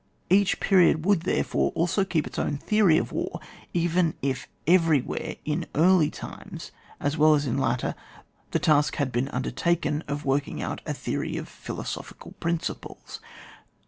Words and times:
Each 0.31 0.59
period 0.59 1.05
would, 1.05 1.19
therefore, 1.21 1.71
also 1.75 2.03
keep 2.03 2.25
its 2.25 2.39
own 2.39 2.57
theory 2.57 2.97
of 2.97 3.11
war, 3.11 3.39
even 3.71 4.15
if 4.23 4.47
every 4.65 4.99
where, 4.99 5.35
in 5.45 5.67
early 5.75 6.09
times, 6.09 6.71
as 6.99 7.17
well 7.19 7.35
as 7.35 7.45
in 7.45 7.59
later, 7.59 7.93
the 8.49 8.57
task 8.57 8.95
had 8.95 9.11
been 9.11 9.27
imdertaken 9.27 10.01
of 10.07 10.25
working 10.25 10.59
out 10.59 10.81
a 10.87 10.93
theory 10.95 11.37
on 11.37 11.45
philosophical 11.45 12.31
principles. 12.39 13.19